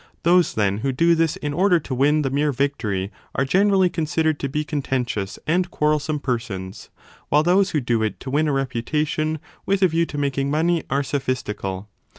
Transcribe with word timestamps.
Those, 0.23 0.55
then, 0.55 0.79
who 0.79 0.91
do 0.91 1.13
this 1.13 1.35
in 1.35 1.53
order 1.53 1.79
to 1.81 1.93
win 1.93 2.23
25 2.23 2.23
the 2.23 2.35
mere 2.35 2.51
victory 2.51 3.11
are 3.35 3.45
generally 3.45 3.87
considered 3.87 4.39
to 4.39 4.49
be 4.49 4.63
contentious 4.63 5.37
and 5.45 5.69
quarrelsome 5.69 6.17
persons, 6.19 6.89
while 7.29 7.43
those 7.43 7.69
who 7.69 7.81
do 7.81 8.01
it 8.01 8.19
to 8.21 8.31
win 8.31 8.47
a 8.47 8.51
reputation 8.51 9.37
with 9.67 9.83
a 9.83 9.87
view 9.87 10.07
to 10.07 10.17
making 10.17 10.49
money 10.49 10.83
are 10.89 11.03
sophistical. 11.03 11.87